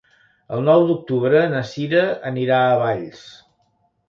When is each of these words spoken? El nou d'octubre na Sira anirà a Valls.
El 0.55 0.63
nou 0.69 0.85
d'octubre 0.91 1.43
na 1.51 1.59
Sira 1.73 2.01
anirà 2.31 2.63
a 2.63 2.73
Valls. 2.85 3.23